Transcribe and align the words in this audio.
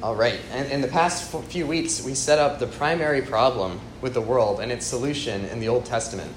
All 0.00 0.14
right, 0.14 0.38
and 0.52 0.70
in 0.70 0.80
the 0.80 0.86
past 0.86 1.28
few 1.50 1.66
weeks, 1.66 2.04
we 2.04 2.14
set 2.14 2.38
up 2.38 2.60
the 2.60 2.68
primary 2.68 3.20
problem 3.20 3.80
with 4.00 4.14
the 4.14 4.20
world 4.20 4.60
and 4.60 4.70
its 4.70 4.86
solution 4.86 5.44
in 5.46 5.58
the 5.58 5.66
Old 5.66 5.86
Testament. 5.86 6.30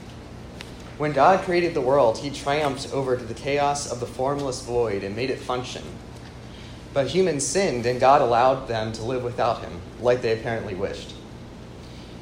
When 0.97 1.11
God 1.11 1.45
created 1.45 1.75
the 1.75 1.81
world, 1.81 2.17
he 2.17 2.31
triumphed 2.31 2.91
over 2.91 3.15
the 3.15 3.35
chaos 3.35 3.91
of 3.91 3.99
the 3.99 4.07
formless 4.07 4.65
void 4.65 5.03
and 5.03 5.15
made 5.15 5.29
it 5.29 5.37
function. 5.37 5.83
But 6.91 7.09
humans 7.09 7.45
sinned, 7.45 7.85
and 7.85 7.99
God 7.99 8.21
allowed 8.21 8.67
them 8.67 8.93
to 8.93 9.03
live 9.03 9.23
without 9.23 9.61
him, 9.61 9.79
like 9.99 10.23
they 10.23 10.33
apparently 10.33 10.73
wished. 10.73 11.13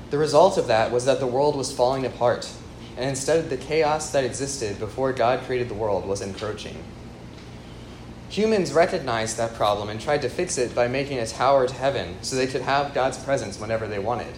The 0.09 0.17
result 0.17 0.57
of 0.57 0.67
that 0.67 0.91
was 0.91 1.05
that 1.05 1.21
the 1.21 1.27
world 1.27 1.55
was 1.55 1.71
falling 1.71 2.05
apart, 2.05 2.51
and 2.97 3.09
instead, 3.09 3.49
the 3.49 3.55
chaos 3.55 4.11
that 4.11 4.25
existed 4.25 4.77
before 4.77 5.13
God 5.13 5.45
created 5.45 5.69
the 5.69 5.73
world 5.73 6.05
was 6.05 6.19
encroaching. 6.19 6.83
Humans 8.29 8.73
recognized 8.73 9.37
that 9.37 9.55
problem 9.55 9.89
and 9.89 9.99
tried 9.99 10.21
to 10.21 10.29
fix 10.29 10.59
it 10.59 10.75
by 10.75 10.87
making 10.87 11.17
a 11.17 11.25
tower 11.25 11.67
to 11.67 11.73
heaven 11.73 12.15
so 12.21 12.35
they 12.35 12.45
could 12.45 12.61
have 12.61 12.93
God's 12.93 13.17
presence 13.17 13.59
whenever 13.59 13.87
they 13.87 13.97
wanted. 13.97 14.35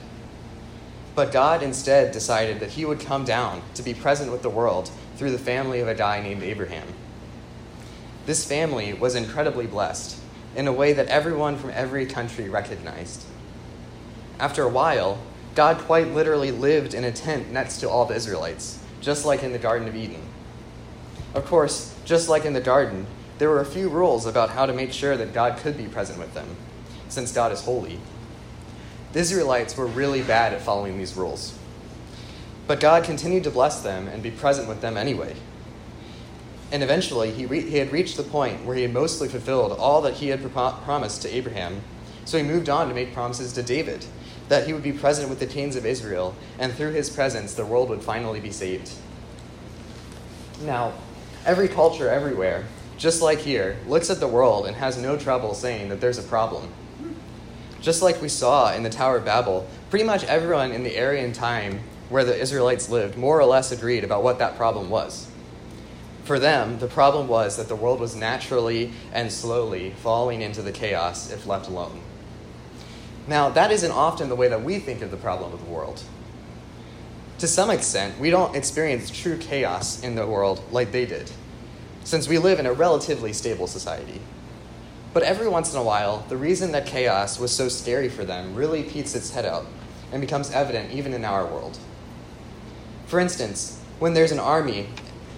But 1.13 1.33
God 1.33 1.61
instead 1.61 2.13
decided 2.13 2.61
that 2.61 2.71
he 2.71 2.85
would 2.85 3.01
come 3.01 3.25
down 3.25 3.61
to 3.75 3.83
be 3.83 3.93
present 3.93 4.31
with 4.31 4.43
the 4.43 4.49
world 4.49 4.89
through 5.17 5.31
the 5.31 5.37
family 5.37 5.81
of 5.81 5.89
a 5.89 5.93
guy 5.93 6.21
named 6.21 6.41
Abraham. 6.41 6.87
This 8.25 8.45
family 8.45 8.93
was 8.93 9.13
incredibly 9.13 9.67
blessed 9.67 10.17
in 10.55 10.67
a 10.67 10.73
way 10.73 10.93
that 10.93 11.07
everyone 11.07 11.57
from 11.57 11.71
every 11.71 12.05
country 12.05 12.47
recognized. 12.47 13.25
After 14.39 14.63
a 14.63 14.69
while, 14.69 15.19
God 15.53 15.79
quite 15.79 16.07
literally 16.07 16.51
lived 16.51 16.93
in 16.93 17.03
a 17.03 17.11
tent 17.11 17.51
next 17.51 17.81
to 17.81 17.89
all 17.89 18.05
the 18.05 18.15
Israelites, 18.15 18.79
just 19.01 19.25
like 19.25 19.43
in 19.43 19.51
the 19.51 19.59
Garden 19.59 19.89
of 19.89 19.95
Eden. 19.97 20.21
Of 21.33 21.45
course, 21.45 21.93
just 22.05 22.29
like 22.29 22.45
in 22.45 22.53
the 22.53 22.61
garden, 22.61 23.05
there 23.41 23.49
were 23.49 23.59
a 23.59 23.65
few 23.65 23.89
rules 23.89 24.27
about 24.27 24.51
how 24.51 24.67
to 24.67 24.71
make 24.71 24.93
sure 24.93 25.17
that 25.17 25.33
God 25.33 25.57
could 25.57 25.75
be 25.75 25.87
present 25.87 26.19
with 26.19 26.35
them, 26.35 26.55
since 27.09 27.31
God 27.31 27.51
is 27.51 27.63
holy. 27.63 27.99
The 29.13 29.19
Israelites 29.19 29.75
were 29.75 29.87
really 29.87 30.21
bad 30.21 30.53
at 30.53 30.61
following 30.61 30.99
these 30.99 31.15
rules. 31.15 31.57
But 32.67 32.79
God 32.79 33.03
continued 33.03 33.43
to 33.45 33.49
bless 33.49 33.81
them 33.81 34.07
and 34.07 34.21
be 34.21 34.29
present 34.29 34.67
with 34.67 34.81
them 34.81 34.95
anyway. 34.95 35.35
And 36.71 36.83
eventually, 36.83 37.31
he, 37.31 37.47
re- 37.47 37.67
he 37.67 37.77
had 37.77 37.91
reached 37.91 38.15
the 38.15 38.21
point 38.21 38.63
where 38.63 38.75
he 38.75 38.83
had 38.83 38.93
mostly 38.93 39.27
fulfilled 39.27 39.71
all 39.71 40.03
that 40.03 40.13
he 40.13 40.27
had 40.27 40.39
pro- 40.53 40.73
promised 40.83 41.23
to 41.23 41.35
Abraham. 41.35 41.81
So 42.25 42.37
he 42.37 42.43
moved 42.43 42.69
on 42.69 42.89
to 42.89 42.93
make 42.93 43.11
promises 43.11 43.53
to 43.53 43.63
David 43.63 44.05
that 44.49 44.67
he 44.67 44.73
would 44.73 44.83
be 44.83 44.93
present 44.93 45.31
with 45.31 45.39
the 45.39 45.47
kings 45.47 45.75
of 45.75 45.83
Israel, 45.83 46.35
and 46.59 46.71
through 46.73 46.91
his 46.91 47.09
presence, 47.09 47.55
the 47.55 47.65
world 47.65 47.89
would 47.89 48.03
finally 48.03 48.39
be 48.39 48.51
saved. 48.51 48.91
Now, 50.61 50.93
every 51.43 51.67
culture 51.67 52.07
everywhere 52.07 52.65
just 53.01 53.19
like 53.19 53.39
here, 53.39 53.77
looks 53.87 54.11
at 54.11 54.19
the 54.19 54.27
world 54.27 54.67
and 54.67 54.75
has 54.75 54.95
no 54.95 55.17
trouble 55.17 55.55
saying 55.55 55.89
that 55.89 55.99
there's 55.99 56.19
a 56.19 56.23
problem. 56.23 56.69
Just 57.81 58.03
like 58.03 58.21
we 58.21 58.29
saw 58.29 58.71
in 58.75 58.83
the 58.83 58.91
Tower 58.91 59.17
of 59.17 59.25
Babel, 59.25 59.67
pretty 59.89 60.05
much 60.05 60.23
everyone 60.25 60.71
in 60.71 60.83
the 60.83 60.95
area 60.95 61.25
and 61.25 61.33
time 61.33 61.79
where 62.09 62.23
the 62.23 62.39
Israelites 62.39 62.89
lived 62.89 63.17
more 63.17 63.39
or 63.39 63.45
less 63.45 63.71
agreed 63.71 64.03
about 64.03 64.21
what 64.21 64.37
that 64.37 64.55
problem 64.55 64.91
was. 64.91 65.27
For 66.25 66.37
them, 66.37 66.77
the 66.77 66.85
problem 66.85 67.27
was 67.27 67.57
that 67.57 67.67
the 67.67 67.75
world 67.75 67.99
was 67.99 68.15
naturally 68.15 68.93
and 69.11 69.31
slowly 69.31 69.95
falling 70.03 70.43
into 70.43 70.61
the 70.61 70.71
chaos 70.71 71.31
if 71.31 71.47
left 71.47 71.67
alone. 71.67 72.01
Now, 73.27 73.49
that 73.49 73.71
isn't 73.71 73.91
often 73.91 74.29
the 74.29 74.35
way 74.35 74.47
that 74.47 74.63
we 74.63 74.77
think 74.77 75.01
of 75.01 75.09
the 75.09 75.17
problem 75.17 75.53
of 75.53 75.65
the 75.65 75.71
world. 75.71 76.03
To 77.39 77.47
some 77.47 77.71
extent, 77.71 78.19
we 78.19 78.29
don't 78.29 78.55
experience 78.55 79.09
true 79.09 79.39
chaos 79.39 80.03
in 80.03 80.13
the 80.13 80.27
world 80.27 80.61
like 80.71 80.91
they 80.91 81.07
did 81.07 81.31
since 82.03 82.27
we 82.27 82.37
live 82.37 82.59
in 82.59 82.65
a 82.65 82.73
relatively 82.73 83.33
stable 83.33 83.67
society. 83.67 84.21
But 85.13 85.23
every 85.23 85.47
once 85.47 85.73
in 85.73 85.79
a 85.79 85.83
while, 85.83 86.25
the 86.29 86.37
reason 86.37 86.71
that 86.71 86.85
chaos 86.85 87.39
was 87.39 87.51
so 87.51 87.67
scary 87.67 88.09
for 88.09 88.23
them 88.23 88.55
really 88.55 88.83
peeks 88.83 89.13
its 89.13 89.31
head 89.31 89.45
out 89.45 89.65
and 90.11 90.21
becomes 90.21 90.51
evident 90.51 90.91
even 90.91 91.13
in 91.13 91.25
our 91.25 91.45
world. 91.45 91.77
For 93.07 93.19
instance, 93.19 93.79
when 93.99 94.13
there's 94.13 94.31
an 94.31 94.39
army, 94.39 94.87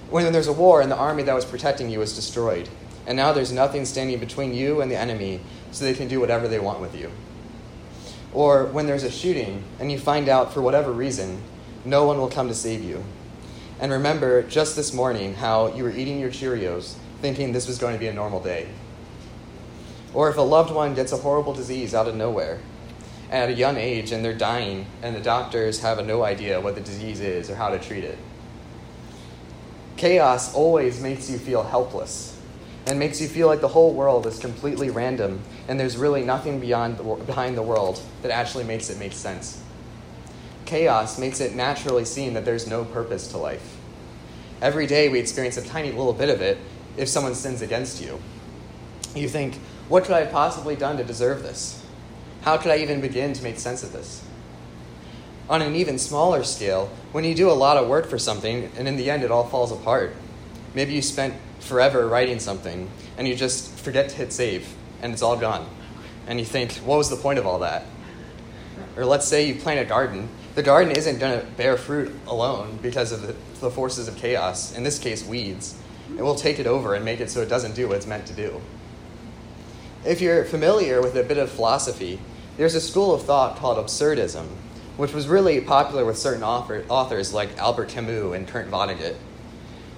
when 0.10 0.32
there's 0.32 0.48
a 0.48 0.54
war 0.54 0.82
and 0.82 0.92
the 0.92 0.96
army 0.96 1.24
that 1.24 1.34
was 1.34 1.46
protecting 1.46 1.90
you 1.90 2.02
is 2.02 2.16
destroyed, 2.16 2.70
and 3.08 3.18
now 3.18 3.34
there's 3.34 3.52
nothing 3.52 3.86
standing 3.86 4.20
between 4.20 4.54
you 4.54 4.82
and 4.82 4.92
the 4.92 4.96
enemy 4.96 5.42
so 5.72 5.84
they 5.84 5.94
can 5.94 6.08
do 6.08 6.20
whatever 6.20 6.48
they 6.48 6.60
want 6.60 6.80
with 6.80 6.96
you. 6.96 7.12
Or 8.32 8.66
when 8.66 8.86
there's 8.88 9.04
a 9.04 9.12
shooting 9.12 9.64
and 9.80 9.92
you 9.92 10.00
find 10.00 10.30
out 10.30 10.54
for 10.54 10.62
whatever 10.62 10.92
reason 10.92 11.42
no 11.84 12.06
one 12.06 12.18
will 12.18 12.30
come 12.30 12.48
to 12.48 12.56
save 12.56 12.84
you, 12.84 13.04
and 13.80 13.92
remember 13.92 14.44
just 14.44 14.76
this 14.76 14.94
morning 14.94 15.36
how 15.36 15.74
you 15.74 15.84
were 15.84 15.92
eating 15.92 16.20
your 16.20 16.30
Cheerios 16.30 16.96
thinking 17.22 17.52
this 17.52 17.68
was 17.68 17.78
going 17.78 17.94
to 17.94 18.00
be 18.00 18.08
a 18.08 18.14
normal 18.14 18.42
day. 18.42 18.68
Or 20.14 20.30
if 20.30 20.38
a 20.38 20.42
loved 20.42 20.72
one 20.72 20.94
gets 20.94 21.12
a 21.12 21.18
horrible 21.18 21.54
disease 21.54 21.96
out 21.96 22.08
of 22.08 22.16
nowhere 22.16 22.60
at 23.32 23.50
a 23.50 23.54
young 23.54 23.78
age 23.78 24.12
and 24.12 24.24
they're 24.24 24.38
dying 24.38 24.86
and 25.02 25.16
the 25.16 25.20
doctors 25.20 25.80
have 25.82 26.06
no 26.06 26.24
idea 26.24 26.62
what 26.62 26.76
the 26.76 26.82
disease 26.82 27.20
is 27.20 27.50
or 27.50 27.56
how 27.56 27.70
to 27.70 27.80
treat 27.80 28.04
it. 28.04 28.18
Chaos 29.98 30.54
always 30.54 31.02
makes 31.02 31.30
you 31.30 31.38
feel 31.38 31.64
helpless 31.64 32.40
and 32.86 33.00
makes 33.00 33.22
you 33.22 33.28
feel 33.28 33.48
like 33.48 33.62
the 33.62 33.68
whole 33.68 33.94
world 33.94 34.28
is 34.28 34.38
completely 34.38 34.90
random 34.90 35.42
and 35.68 35.80
there's 35.80 35.98
really 35.98 36.24
nothing 36.24 36.60
beyond 36.60 36.98
the, 36.98 37.04
behind 37.04 37.58
the 37.58 37.62
world 37.64 38.00
that 38.22 38.32
actually 38.32 38.66
makes 38.66 38.90
it 38.90 39.00
make 39.00 39.14
sense 39.14 39.63
chaos 40.74 41.20
makes 41.20 41.40
it 41.40 41.54
naturally 41.54 42.04
seem 42.04 42.34
that 42.34 42.46
there's 42.46 42.66
no 42.66 42.84
purpose 42.84 43.28
to 43.28 43.38
life. 43.38 43.78
Every 44.60 44.88
day 44.88 45.08
we 45.08 45.20
experience 45.20 45.56
a 45.56 45.62
tiny 45.62 45.92
little 45.92 46.14
bit 46.14 46.30
of 46.30 46.42
it 46.42 46.58
if 46.98 47.08
someone 47.08 47.36
sins 47.36 47.62
against 47.62 48.02
you. 48.02 48.20
You 49.14 49.30
think, 49.30 49.54
what 49.88 50.04
could 50.04 50.14
I 50.14 50.22
have 50.22 50.32
possibly 50.32 50.76
done 50.76 50.98
to 50.98 51.04
deserve 51.04 51.44
this? 51.44 51.86
How 52.42 52.58
could 52.58 52.72
I 52.72 52.78
even 52.78 53.02
begin 53.02 53.34
to 53.34 53.44
make 53.44 53.60
sense 53.60 53.84
of 53.84 53.94
this? 53.94 54.26
On 55.48 55.62
an 55.62 55.76
even 55.76 56.00
smaller 56.00 56.44
scale, 56.44 56.90
when 57.12 57.24
you 57.24 57.36
do 57.36 57.52
a 57.52 57.54
lot 57.54 57.78
of 57.78 57.88
work 57.88 58.08
for 58.08 58.18
something 58.18 58.72
and 58.76 58.88
in 58.88 58.98
the 58.98 59.12
end 59.12 59.22
it 59.22 59.30
all 59.30 59.48
falls 59.48 59.72
apart, 59.72 60.16
maybe 60.74 60.94
you 60.94 61.04
spent 61.04 61.36
forever 61.60 62.08
writing 62.08 62.40
something 62.40 62.90
and 63.20 63.28
you 63.28 63.36
just 63.36 63.78
forget 63.78 64.10
to 64.10 64.16
hit 64.16 64.34
save 64.34 64.74
and 65.04 65.14
it's 65.14 65.22
all 65.22 65.38
gone. 65.38 65.70
And 66.26 66.40
you 66.40 66.46
think, 66.46 66.72
what 66.78 66.98
was 66.98 67.12
the 67.12 67.16
point 67.16 67.38
of 67.38 67.46
all 67.46 67.60
that? 67.60 67.86
Or 68.98 69.06
let's 69.06 69.28
say 69.28 69.48
you 69.48 69.54
plant 69.54 69.80
a 69.80 69.86
garden 69.86 70.30
the 70.56 70.62
garden 70.64 70.96
isn't 70.96 71.18
going 71.18 71.40
to 71.40 71.46
bear 71.54 71.78
fruit 71.78 72.14
alone 72.28 72.78
because 72.82 73.12
of 73.12 73.24
the, 73.24 73.36
the, 73.60 73.72
forces 73.72 74.08
of 74.08 74.16
chaos, 74.18 74.76
in 74.76 74.84
this 74.84 75.00
case, 75.00 75.26
weeds. 75.26 75.76
It 76.16 76.22
will 76.22 76.36
take 76.36 76.60
it 76.60 76.68
over 76.68 76.94
and 76.94 77.04
make 77.04 77.20
it 77.20 77.32
so 77.32 77.42
it 77.42 77.50
doesn't 77.50 77.74
do 77.74 77.88
what 77.88 77.98
it's 77.98 78.06
meant 78.06 78.28
to 78.28 78.34
do. 78.34 78.62
If 80.06 80.22
you're 80.22 80.46
familiar 80.46 81.02
with 81.02 81.16
a 81.16 81.24
bit 81.24 81.38
of 81.38 81.50
philosophy, 81.50 82.20
there's 82.58 82.76
a 82.76 82.82
school 82.82 83.16
of 83.16 83.24
thought 83.24 83.58
called 83.58 83.84
absurdism, 83.84 84.46
which 84.96 85.12
was 85.12 85.28
really 85.28 85.60
popular 85.60 86.06
with 86.06 86.20
certain 86.20 86.44
author, 86.44 86.86
authors 86.88 87.34
like 87.34 87.58
Albert 87.58 87.90
Camus 87.90 88.36
and 88.36 88.48
Kurt 88.48 88.70
Vonnegut. 88.70 89.16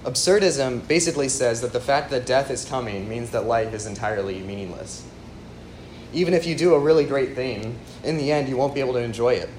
Absurdism 0.04 0.86
basically 0.88 1.28
says 1.28 1.60
that 1.60 1.74
the 1.74 1.80
fact 1.80 2.08
that 2.10 2.24
death 2.24 2.50
is 2.50 2.64
coming 2.64 3.08
means 3.08 3.30
that 3.32 3.44
life 3.44 3.74
is 3.74 3.84
entirely 3.84 4.40
meaningless. 4.40 5.04
Even 6.14 6.32
if 6.32 6.46
you 6.46 6.54
do 6.54 6.72
a 6.72 6.78
really 6.78 7.04
great 7.04 7.34
thing, 7.34 7.78
in 8.04 8.16
the 8.16 8.32
end, 8.32 8.48
you 8.48 8.56
won't 8.56 8.72
be 8.72 8.80
able 8.80 8.94
to 8.94 9.00
enjoy 9.00 9.34
it 9.34 9.50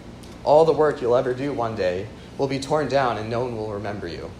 all 0.48 0.64
the 0.64 0.72
work 0.72 1.02
you'll 1.02 1.18
ever 1.18 1.34
do 1.34 1.52
one 1.52 1.76
day 1.76 2.08
will 2.38 2.48
be 2.48 2.58
torn 2.58 2.88
down 2.88 3.18
and 3.18 3.30
no 3.30 3.42
one 3.42 3.58
will 3.58 3.74
remember 3.74 4.08
you. 4.08 4.32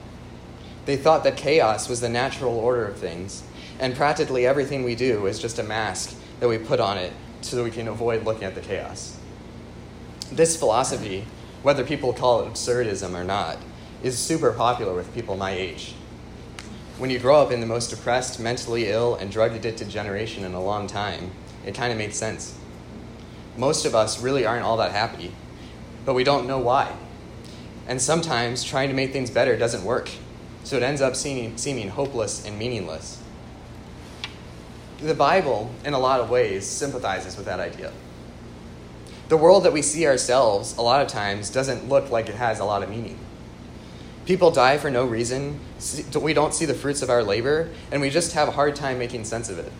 They 0.86 0.96
thought 0.96 1.26
that 1.26 1.36
chaos 1.36 1.90
was 1.90 2.00
the 2.00 2.08
natural 2.08 2.58
order 2.58 2.86
of 2.86 2.96
things, 2.96 3.44
and 3.78 3.94
practically 3.94 4.48
everything 4.48 4.86
we 4.86 4.96
do 4.96 5.26
is 5.26 5.38
just 5.38 5.60
a 5.60 5.64
mask 5.64 6.16
that 6.40 6.48
we 6.48 6.58
put 6.58 6.80
on 6.80 6.98
it 6.98 7.12
so 7.42 7.58
that 7.58 7.64
we 7.64 7.72
can 7.72 7.90
avoid 7.90 8.24
looking 8.24 8.46
at 8.46 8.56
the 8.56 8.62
chaos. 8.62 9.20
This 10.32 10.56
philosophy, 10.56 11.26
whether 11.62 11.84
people 11.84 12.14
call 12.14 12.42
it 12.42 12.54
absurdism 12.54 13.14
or 13.14 13.26
not, 13.26 13.58
is 14.02 14.18
super 14.18 14.54
popular 14.54 14.94
with 14.94 15.14
people 15.14 15.36
my 15.36 15.52
age. 15.52 15.94
When 16.98 17.10
you 17.10 17.20
grow 17.20 17.42
up 17.42 17.52
in 17.52 17.60
the 17.60 17.68
most 17.68 17.90
depressed, 17.90 18.40
mentally 18.40 18.88
ill, 18.88 19.16
and 19.16 19.30
drug 19.30 19.52
addicted 19.52 19.90
generation 19.90 20.46
in 20.46 20.54
a 20.54 20.64
long 20.64 20.88
time, 20.88 21.32
it 21.66 21.76
kind 21.76 21.92
of 21.92 21.98
makes 21.98 22.16
sense. 22.16 22.58
Most 23.58 23.86
of 23.86 23.94
us 23.94 24.22
really 24.22 24.46
aren't 24.46 24.64
all 24.64 24.78
that 24.78 24.92
happy, 24.94 25.34
but 26.08 26.14
we 26.14 26.24
don't 26.24 26.48
know 26.48 26.58
why. 26.58 26.96
And 27.86 28.02
sometimes 28.02 28.64
trying 28.64 28.88
to 28.88 28.96
make 28.96 29.12
things 29.12 29.30
better 29.30 29.58
doesn't 29.58 29.84
work, 29.84 30.10
so 30.64 30.78
it 30.78 30.82
ends 30.82 31.02
up 31.02 31.18
seeming, 31.18 31.58
seeming 31.58 31.90
hopeless 31.90 32.46
and 32.46 32.58
meaningless. 32.58 33.22
The 35.02 35.14
Bible, 35.14 35.70
in 35.84 35.94
a 35.94 36.00
lot 36.00 36.22
of 36.22 36.30
ways, 36.30 36.66
sympathizes 36.66 37.36
with 37.36 37.46
that 37.48 37.60
idea. 37.60 37.92
The 39.28 39.36
world 39.36 39.66
that 39.66 39.74
we 39.74 39.82
see 39.82 40.08
ourselves, 40.08 40.78
a 40.78 40.82
lot 40.82 41.02
of 41.02 41.10
times, 41.10 41.50
doesn't 41.50 41.90
look 41.90 42.10
like 42.10 42.30
it 42.30 42.36
has 42.36 42.60
a 42.60 42.66
lot 42.66 42.84
of 42.84 42.90
meaning. 42.90 43.20
People 44.26 44.50
die 44.50 44.78
for 44.78 44.90
no 44.90 45.04
reason, 45.04 45.60
we 46.18 46.34
don't 46.34 46.54
see 46.54 46.64
the 46.64 46.74
fruits 46.74 47.02
of 47.02 47.10
our 47.10 47.22
labor, 47.22 47.70
and 47.92 48.00
we 48.00 48.10
just 48.10 48.32
have 48.32 48.48
a 48.48 48.52
hard 48.52 48.78
time 48.78 48.98
making 48.98 49.26
sense 49.26 49.50
of 49.50 49.60
it. 49.60 49.74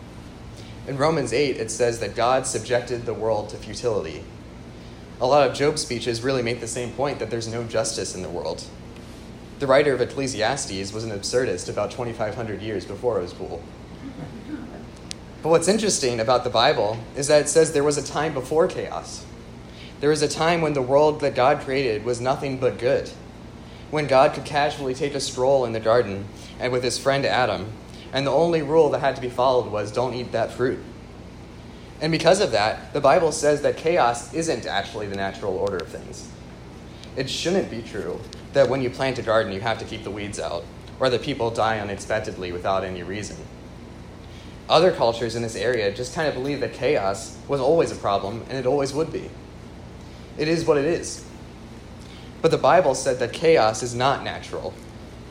In 0.90 0.98
Romans 0.98 1.32
8, 1.32 1.56
it 1.56 1.72
says 1.72 2.02
that 2.02 2.16
God 2.16 2.46
subjected 2.46 3.06
the 3.06 3.14
world 3.14 3.48
to 3.52 3.56
futility 3.56 4.26
a 5.20 5.26
lot 5.26 5.50
of 5.50 5.56
Job's 5.56 5.82
speeches 5.82 6.22
really 6.22 6.44
make 6.44 6.60
the 6.60 6.68
same 6.68 6.92
point 6.92 7.20
that 7.20 7.30
there's 7.30 7.48
no 7.48 7.64
justice 7.64 8.14
in 8.14 8.22
the 8.22 8.30
world. 8.30 8.64
The 9.60 9.66
writer 9.66 9.94
of 9.94 10.02
Ecclesiastes 10.02 10.94
was 10.94 11.04
an 11.04 11.12
absurdist 11.12 11.68
about 11.70 11.90
2,500 11.90 12.62
years 12.62 12.86
before 12.86 13.20
Ospool. 13.20 13.62
But 15.42 15.50
what's 15.50 15.68
interesting 15.68 16.20
about 16.20 16.44
the 16.44 16.50
Bible 16.52 17.00
is 17.16 17.28
that 17.28 17.42
it 17.42 17.50
says 17.50 17.72
there 17.72 17.84
was 17.84 17.98
a 17.98 18.06
time 18.06 18.34
before 18.34 18.68
chaos. 18.68 19.26
There 20.00 20.12
was 20.12 20.22
a 20.22 20.28
time 20.28 20.62
when 20.62 20.74
the 20.74 20.82
world 20.82 21.22
that 21.22 21.34
God 21.34 21.62
created 21.62 22.06
was 22.06 22.22
nothing 22.22 22.60
but 22.60 22.78
good. 22.78 23.10
When 23.90 24.06
God 24.06 24.34
could 24.34 24.46
casually 24.46 24.94
take 24.94 25.16
a 25.16 25.20
stroll 25.20 25.66
in 25.66 25.74
the 25.74 25.80
garden 25.80 26.28
and 26.60 26.72
with 26.72 26.84
his 26.84 27.00
friend 27.00 27.26
Adam, 27.26 27.72
and 28.14 28.28
the 28.28 28.32
only 28.32 28.62
rule 28.62 28.90
that 28.92 29.00
had 29.00 29.16
to 29.16 29.22
be 29.22 29.30
followed 29.30 29.72
was 29.72 29.92
don't 29.92 30.14
eat 30.14 30.32
that 30.34 30.52
fruit. 30.52 30.80
And 32.02 32.12
because 32.12 32.42
of 32.42 32.52
that, 32.52 32.94
the 32.94 33.02
Bible 33.02 33.32
says 33.32 33.62
that 33.62 33.78
chaos 33.78 34.34
isn't 34.34 34.66
actually 34.66 35.08
the 35.08 35.16
natural 35.16 35.58
order 35.58 35.78
of 35.78 35.88
things. 35.88 36.30
It 37.16 37.30
shouldn't 37.30 37.72
be 37.72 37.82
true 37.82 38.20
that 38.54 38.70
when 38.70 38.82
you 38.82 38.90
plant 38.90 39.18
a 39.18 39.24
garden, 39.24 39.52
you 39.52 39.62
have 39.62 39.80
to 39.80 39.86
keep 39.86 40.04
the 40.04 40.12
weeds 40.12 40.40
out, 40.40 40.64
or 41.00 41.10
that 41.10 41.24
people 41.24 41.50
die 41.50 41.80
unexpectedly 41.80 42.52
without 42.52 42.84
any 42.84 43.02
reason. 43.02 43.38
Other 44.70 44.92
cultures 44.92 45.36
in 45.36 45.42
this 45.42 45.56
area 45.56 45.92
just 45.94 46.14
kind 46.14 46.28
of 46.28 46.34
believe 46.34 46.60
that 46.60 46.74
chaos 46.74 47.38
was 47.48 47.62
always 47.62 47.92
a 47.92 47.96
problem 47.96 48.44
and 48.50 48.58
it 48.58 48.66
always 48.66 48.94
would 48.94 49.12
be. 49.12 49.30
It 50.38 50.48
is 50.48 50.66
what 50.66 50.78
it 50.78 50.86
is. 50.86 51.26
But 52.42 52.52
the 52.52 52.58
Bible 52.58 52.94
said 52.94 53.20
that 53.20 53.34
chaos 53.34 53.82
is 53.82 53.96
not 53.96 54.24
natural. 54.24 54.74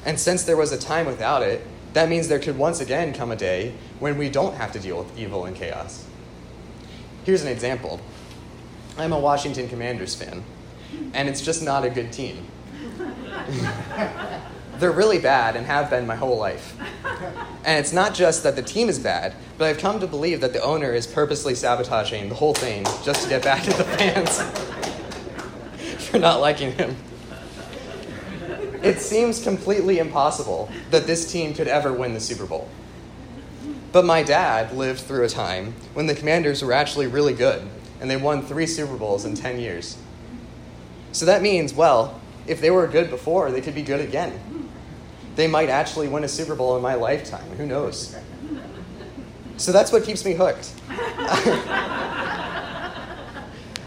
And 0.05 0.19
since 0.19 0.45
there 0.45 0.57
was 0.57 0.73
a 0.73 0.79
time 0.79 1.07
without 1.07 1.43
it, 1.43 1.62
that 1.93 2.09
means 2.09 2.29
there 2.29 2.39
could 2.39 2.59
once 2.59 2.81
again 2.81 3.12
come 3.12 3.31
a 3.31 3.37
day 3.37 3.75
when 4.01 4.17
we 4.19 4.31
don't 4.31 4.55
have 4.55 4.73
to 4.73 4.81
deal 4.81 4.99
with 4.99 5.19
evil 5.19 5.45
and 5.45 5.55
chaos. 5.55 6.06
Here's 7.26 7.43
an 7.43 7.49
example 7.49 8.00
I'm 8.96 9.12
a 9.12 9.19
Washington 9.19 9.69
Commanders 9.69 10.14
fan, 10.14 10.44
and 11.12 11.28
it's 11.28 11.43
just 11.43 11.61
not 11.61 11.84
a 11.84 11.90
good 11.90 12.12
team. 12.12 12.46
They're 14.78 14.93
really 14.93 15.19
bad 15.19 15.56
and 15.56 15.67
have 15.67 15.90
been 15.90 16.06
my 16.06 16.14
whole 16.14 16.38
life. 16.38 16.78
And 17.64 17.81
it's 17.81 17.93
not 17.93 18.14
just 18.14 18.44
that 18.44 18.55
the 18.55 18.62
team 18.62 18.88
is 18.88 19.00
bad, 19.00 19.34
but 19.58 19.67
I've 19.67 19.78
come 19.78 19.99
to 19.99 20.06
believe 20.06 20.40
that 20.40 20.52
the 20.52 20.62
owner 20.62 20.93
is 20.93 21.05
purposely 21.05 21.56
sabotaging 21.56 22.28
the 22.28 22.37
whole 22.37 22.55
thing 22.55 22.84
just 23.02 23.25
to 23.25 23.28
get 23.28 23.43
back 23.43 23.67
at 23.67 23.75
the 23.75 23.82
fans 23.82 24.40
for 26.08 26.20
not 26.20 26.40
liking 26.40 26.70
him. 26.73 26.94
It 28.84 29.00
seems 29.00 29.43
completely 29.43 29.99
impossible 29.99 30.70
that 30.93 31.08
this 31.08 31.32
team 31.32 31.55
could 31.55 31.67
ever 31.67 31.93
win 31.93 32.14
the 32.14 32.20
Super 32.20 32.46
Bowl. 32.46 32.69
But 33.97 34.05
my 34.05 34.23
dad 34.23 34.77
lived 34.77 35.01
through 35.01 35.25
a 35.25 35.29
time 35.31 35.73
when 35.95 36.07
the 36.07 36.15
Commanders 36.15 36.63
were 36.63 36.75
actually 36.75 37.07
really 37.07 37.33
good, 37.33 37.67
and 37.99 38.11
they 38.11 38.19
won 38.19 38.43
three 38.43 38.67
Super 38.67 38.95
Bowls 38.95 39.25
in 39.25 39.35
10 39.35 39.59
years. 39.59 39.97
So 41.13 41.25
that 41.25 41.41
means, 41.41 41.73
well, 41.73 42.21
if 42.47 42.61
they 42.61 42.71
were 42.71 42.87
good 42.89 43.09
before, 43.09 43.51
they 43.51 43.63
could 43.63 43.75
be 43.75 43.81
good 43.81 44.03
again. 44.03 44.69
They 45.37 45.47
might 45.47 45.71
actually 45.71 46.09
win 46.09 46.25
a 46.25 46.29
Super 46.29 46.55
Bowl 46.55 46.77
in 46.77 46.83
my 46.83 46.95
lifetime. 46.95 47.49
Who 47.57 47.65
knows? 47.65 48.15
So 49.57 49.73
that's 49.73 49.91
what 49.91 50.05
keeps 50.05 50.27
me 50.27 50.35
hooked. 50.35 50.75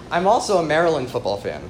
I'm 0.10 0.26
also 0.26 0.58
a 0.58 0.64
Maryland 0.64 1.12
football 1.12 1.38
fan. 1.38 1.70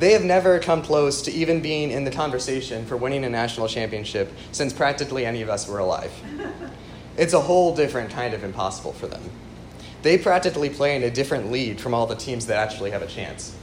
They 0.00 0.14
have 0.14 0.24
never 0.24 0.58
come 0.58 0.82
close 0.82 1.22
to 1.22 1.30
even 1.30 1.62
being 1.62 1.92
in 1.92 2.02
the 2.02 2.10
conversation 2.10 2.84
for 2.86 2.96
winning 2.96 3.24
a 3.24 3.30
national 3.30 3.68
championship 3.68 4.32
since 4.50 4.72
practically 4.72 5.24
any 5.24 5.42
of 5.42 5.48
us 5.48 5.68
were 5.68 5.78
alive. 5.78 6.10
It's 7.16 7.34
a 7.34 7.40
whole 7.40 7.74
different 7.74 8.10
kind 8.10 8.34
of 8.34 8.44
impossible 8.44 8.92
for 8.92 9.06
them. 9.06 9.22
They 10.02 10.18
practically 10.18 10.70
play 10.70 10.96
in 10.96 11.02
a 11.02 11.10
different 11.10 11.52
league 11.52 11.78
from 11.78 11.94
all 11.94 12.06
the 12.06 12.16
teams 12.16 12.46
that 12.46 12.56
actually 12.56 12.90
have 12.90 13.02
a 13.02 13.06
chance. 13.06 13.56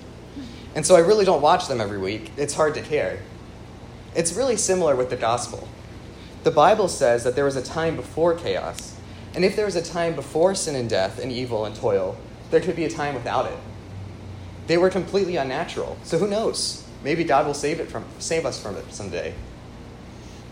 And 0.75 0.85
so 0.85 0.95
I 0.95 0.99
really 0.99 1.25
don't 1.25 1.41
watch 1.41 1.67
them 1.67 1.81
every 1.81 1.97
week. 1.97 2.31
It's 2.37 2.53
hard 2.53 2.75
to 2.75 2.81
care. 2.81 3.19
It's 4.15 4.33
really 4.33 4.55
similar 4.55 4.95
with 4.95 5.09
the 5.09 5.17
gospel. 5.17 5.67
The 6.43 6.51
Bible 6.51 6.87
says 6.87 7.23
that 7.23 7.35
there 7.35 7.45
was 7.45 7.55
a 7.55 7.61
time 7.61 7.95
before 7.95 8.35
chaos. 8.35 8.95
And 9.33 9.43
if 9.43 9.55
there 9.55 9.65
was 9.65 9.75
a 9.75 9.81
time 9.81 10.15
before 10.15 10.55
sin 10.55 10.75
and 10.75 10.89
death 10.89 11.19
and 11.19 11.31
evil 11.31 11.65
and 11.65 11.75
toil, 11.75 12.17
there 12.51 12.61
could 12.61 12.75
be 12.75 12.85
a 12.85 12.89
time 12.89 13.13
without 13.13 13.45
it. 13.45 13.57
They 14.67 14.77
were 14.77 14.89
completely 14.89 15.35
unnatural. 15.35 15.97
So 16.03 16.17
who 16.17 16.27
knows? 16.27 16.85
Maybe 17.03 17.23
God 17.23 17.45
will 17.45 17.53
save 17.53 17.79
it 17.79 17.89
from 17.89 18.05
save 18.19 18.45
us 18.45 18.61
from 18.61 18.75
it 18.75 18.93
someday. 18.93 19.33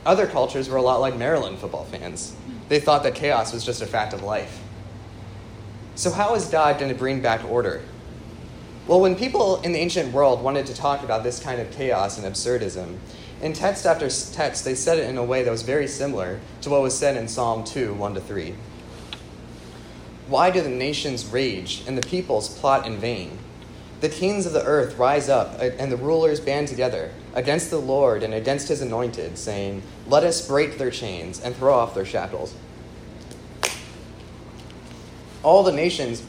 Other 0.06 0.28
cultures 0.28 0.70
were 0.70 0.78
a 0.78 0.82
lot 0.82 1.00
like 1.00 1.18
Maryland 1.18 1.60
football 1.60 1.86
fans. 1.86 2.36
They 2.70 2.80
thought 2.80 3.04
that 3.04 3.16
chaos 3.16 3.54
was 3.54 3.64
just 3.64 3.82
a 3.82 3.86
fact 3.86 4.14
of 4.14 4.24
life. 4.24 4.62
So 5.96 6.12
how 6.12 6.36
is 6.36 6.46
God 6.46 6.80
going 6.80 6.92
to 6.92 6.98
bring 6.98 7.22
back 7.22 7.44
order? 7.50 7.82
Well, 8.88 9.02
when 9.02 9.16
people 9.16 9.62
in 9.62 9.72
the 9.72 9.80
ancient 9.80 10.14
world 10.14 10.42
wanted 10.42 10.66
to 10.68 10.76
talk 10.76 11.04
about 11.04 11.24
this 11.24 11.40
kind 11.40 11.60
of 11.60 11.72
chaos 11.72 12.18
and 12.18 12.26
absurdism, 12.26 12.98
in 13.42 13.54
text 13.54 13.86
after 13.86 14.10
text, 14.10 14.66
they 14.66 14.76
said 14.76 14.98
it 14.98 15.10
in 15.10 15.18
a 15.18 15.24
way 15.24 15.44
that 15.44 15.52
was 15.52 15.62
very 15.62 15.88
similar 15.88 16.40
to 16.62 16.70
what 16.70 16.82
was 16.82 16.98
said 16.98 17.18
in 17.18 17.28
Psalm 17.28 17.64
2 17.64 17.94
1 17.94 18.14
to 18.16 18.22
3. 18.22 18.56
Why 20.28 20.52
do 20.52 20.62
the 20.62 20.70
nations 20.70 21.26
rage 21.26 21.84
and 21.88 21.98
the 21.98 22.08
peoples 22.08 22.50
plot 22.58 22.86
in 22.86 22.98
vain? 22.98 23.38
The 24.02 24.10
kings 24.10 24.46
of 24.46 24.54
the 24.54 24.64
earth 24.64 24.98
rise 24.98 25.30
up, 25.30 25.60
and 25.60 25.92
the 25.92 25.98
rulers 25.98 26.40
band 26.40 26.68
together 26.68 27.12
against 27.38 27.70
the 27.70 27.78
Lord 27.78 28.24
and 28.24 28.34
against 28.34 28.68
his 28.68 28.82
anointed, 28.82 29.38
saying, 29.38 29.84
Let 30.08 30.24
us 30.24 30.46
break 30.46 30.80
their 30.80 30.90
chains 30.90 31.40
and 31.40 31.56
throw 31.56 31.76
off 31.76 31.94
their 31.94 32.04
shackles. 32.04 32.56
All 35.44 35.62
the 35.62 35.72
nations 35.72 36.24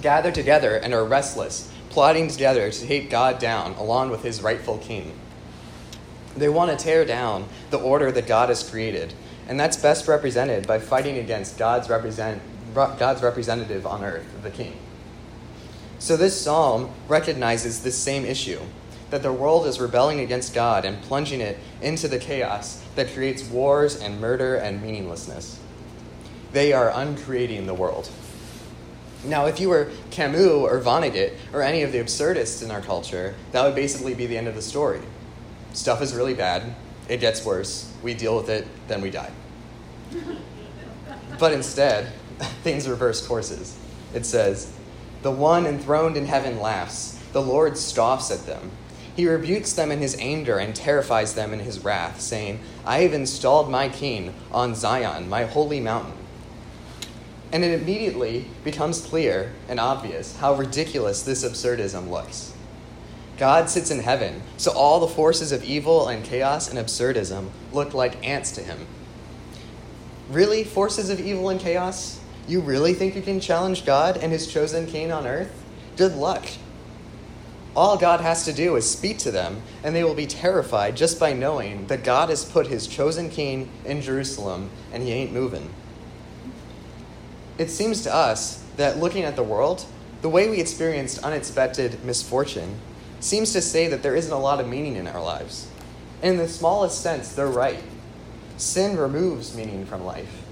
gather 0.00 0.30
together 0.30 0.76
and 0.76 0.94
are 0.94 1.04
restless, 1.04 1.70
plotting 1.90 2.28
together 2.28 2.70
to 2.70 2.86
take 2.86 3.10
God 3.10 3.40
down 3.40 3.74
along 3.74 4.10
with 4.10 4.22
his 4.22 4.40
rightful 4.40 4.78
king. 4.78 5.18
They 6.36 6.48
want 6.48 6.70
to 6.70 6.82
tear 6.82 7.04
down 7.04 7.48
the 7.70 7.78
order 7.78 8.12
that 8.12 8.28
God 8.28 8.48
has 8.48 8.62
created, 8.62 9.14
and 9.48 9.58
that's 9.58 9.76
best 9.76 10.06
represented 10.06 10.64
by 10.64 10.78
fighting 10.78 11.18
against 11.18 11.58
God's, 11.58 11.90
represent, 11.90 12.40
God's 12.72 13.20
representative 13.20 13.84
on 13.84 14.04
earth, 14.04 14.26
the 14.44 14.50
king. 14.50 14.78
So 15.98 16.16
this 16.16 16.40
psalm 16.40 16.90
recognizes 17.08 17.82
this 17.82 17.98
same 17.98 18.24
issue 18.24 18.60
that 19.10 19.22
the 19.22 19.32
world 19.32 19.66
is 19.66 19.80
rebelling 19.80 20.20
against 20.20 20.54
God 20.54 20.84
and 20.84 21.00
plunging 21.02 21.40
it 21.40 21.58
into 21.80 22.08
the 22.08 22.18
chaos 22.18 22.82
that 22.96 23.12
creates 23.12 23.44
wars 23.44 24.00
and 24.00 24.20
murder 24.20 24.56
and 24.56 24.82
meaninglessness. 24.82 25.60
They 26.52 26.72
are 26.72 26.90
uncreating 26.90 27.66
the 27.66 27.74
world. 27.74 28.10
Now, 29.24 29.46
if 29.46 29.60
you 29.60 29.68
were 29.68 29.90
Camus 30.10 30.46
or 30.46 30.80
Vonnegut 30.80 31.34
or 31.52 31.62
any 31.62 31.82
of 31.82 31.92
the 31.92 31.98
absurdists 31.98 32.62
in 32.62 32.70
our 32.70 32.80
culture, 32.80 33.34
that 33.52 33.64
would 33.64 33.74
basically 33.74 34.14
be 34.14 34.26
the 34.26 34.36
end 34.36 34.48
of 34.48 34.54
the 34.54 34.62
story. 34.62 35.00
Stuff 35.72 36.00
is 36.00 36.14
really 36.14 36.34
bad, 36.34 36.74
it 37.08 37.18
gets 37.18 37.44
worse, 37.44 37.92
we 38.02 38.14
deal 38.14 38.36
with 38.36 38.48
it, 38.48 38.66
then 38.88 39.00
we 39.00 39.10
die. 39.10 39.30
but 41.38 41.52
instead, 41.52 42.12
things 42.62 42.88
reverse 42.88 43.26
courses. 43.26 43.76
It 44.14 44.24
says, 44.24 44.72
the 45.22 45.30
one 45.30 45.66
enthroned 45.66 46.16
in 46.16 46.26
heaven 46.26 46.60
laughs. 46.60 47.18
The 47.32 47.42
Lord 47.42 47.76
scoffs 47.76 48.30
at 48.30 48.46
them. 48.46 48.70
He 49.16 49.26
rebukes 49.26 49.72
them 49.72 49.90
in 49.90 49.98
his 49.98 50.14
anger 50.20 50.58
and 50.58 50.76
terrifies 50.76 51.34
them 51.34 51.54
in 51.54 51.60
his 51.60 51.82
wrath, 51.82 52.20
saying, 52.20 52.60
I 52.84 52.98
have 52.98 53.14
installed 53.14 53.70
my 53.70 53.88
king 53.88 54.34
on 54.52 54.74
Zion, 54.74 55.30
my 55.30 55.44
holy 55.44 55.80
mountain. 55.80 56.12
And 57.50 57.64
it 57.64 57.80
immediately 57.80 58.44
becomes 58.62 59.00
clear 59.00 59.52
and 59.70 59.80
obvious 59.80 60.36
how 60.36 60.54
ridiculous 60.54 61.22
this 61.22 61.44
absurdism 61.44 62.10
looks. 62.10 62.52
God 63.38 63.70
sits 63.70 63.90
in 63.90 64.00
heaven, 64.00 64.42
so 64.58 64.70
all 64.72 65.00
the 65.00 65.08
forces 65.08 65.50
of 65.50 65.64
evil 65.64 66.08
and 66.08 66.22
chaos 66.22 66.68
and 66.68 66.78
absurdism 66.78 67.48
look 67.72 67.94
like 67.94 68.26
ants 68.26 68.50
to 68.52 68.62
him. 68.62 68.86
Really, 70.28 70.62
forces 70.62 71.08
of 71.08 71.20
evil 71.20 71.48
and 71.48 71.60
chaos? 71.60 72.20
You 72.46 72.60
really 72.60 72.92
think 72.92 73.14
you 73.14 73.22
can 73.22 73.40
challenge 73.40 73.86
God 73.86 74.18
and 74.18 74.30
his 74.30 74.46
chosen 74.46 74.86
king 74.86 75.10
on 75.10 75.26
earth? 75.26 75.64
Good 75.96 76.14
luck. 76.14 76.46
All 77.76 77.98
God 77.98 78.22
has 78.22 78.46
to 78.46 78.54
do 78.54 78.76
is 78.76 78.90
speak 78.90 79.18
to 79.18 79.30
them, 79.30 79.60
and 79.84 79.94
they 79.94 80.02
will 80.02 80.14
be 80.14 80.26
terrified 80.26 80.96
just 80.96 81.20
by 81.20 81.34
knowing 81.34 81.86
that 81.88 82.04
God 82.04 82.30
has 82.30 82.42
put 82.42 82.68
his 82.68 82.86
chosen 82.86 83.28
king 83.28 83.68
in 83.84 84.00
Jerusalem 84.00 84.70
and 84.92 85.02
he 85.02 85.12
ain't 85.12 85.34
moving. 85.34 85.68
It 87.58 87.70
seems 87.70 88.02
to 88.02 88.14
us 88.14 88.64
that 88.78 88.96
looking 88.96 89.24
at 89.24 89.36
the 89.36 89.42
world, 89.42 89.84
the 90.22 90.30
way 90.30 90.48
we 90.48 90.58
experienced 90.58 91.22
unexpected 91.22 92.02
misfortune 92.02 92.78
seems 93.20 93.52
to 93.52 93.60
say 93.60 93.88
that 93.88 94.02
there 94.02 94.16
isn't 94.16 94.32
a 94.32 94.38
lot 94.38 94.58
of 94.58 94.66
meaning 94.66 94.96
in 94.96 95.06
our 95.06 95.22
lives. 95.22 95.68
In 96.22 96.38
the 96.38 96.48
smallest 96.48 97.02
sense, 97.02 97.34
they're 97.34 97.46
right. 97.46 97.82
Sin 98.56 98.96
removes 98.96 99.54
meaning 99.54 99.84
from 99.84 100.02
life. 100.02 100.44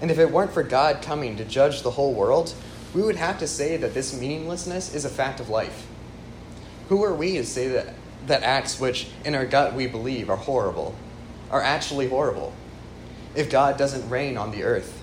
And 0.00 0.10
if 0.10 0.18
it 0.18 0.30
weren't 0.30 0.52
for 0.52 0.62
God 0.62 1.02
coming 1.02 1.36
to 1.36 1.44
judge 1.44 1.82
the 1.82 1.90
whole 1.90 2.14
world, 2.14 2.54
we 2.94 3.02
would 3.02 3.16
have 3.16 3.38
to 3.40 3.46
say 3.46 3.76
that 3.76 3.92
this 3.92 4.18
meaninglessness 4.18 4.94
is 4.94 5.04
a 5.04 5.10
fact 5.10 5.38
of 5.38 5.50
life. 5.50 5.86
Who 6.92 7.02
are 7.04 7.14
we 7.14 7.38
to 7.38 7.44
say 7.46 7.68
that, 7.68 7.94
that 8.26 8.42
acts 8.42 8.78
which 8.78 9.06
in 9.24 9.34
our 9.34 9.46
gut 9.46 9.72
we 9.72 9.86
believe 9.86 10.28
are 10.28 10.36
horrible 10.36 10.94
are 11.50 11.62
actually 11.62 12.10
horrible 12.10 12.52
if 13.34 13.48
God 13.50 13.78
doesn't 13.78 14.10
reign 14.10 14.36
on 14.36 14.50
the 14.50 14.62
earth? 14.62 15.00